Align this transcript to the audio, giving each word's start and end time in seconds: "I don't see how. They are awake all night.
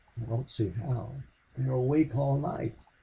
"I 0.19 0.25
don't 0.25 0.49
see 0.49 0.69
how. 0.69 1.11
They 1.55 1.65
are 1.65 1.73
awake 1.73 2.15
all 2.15 2.39
night. 2.39 2.75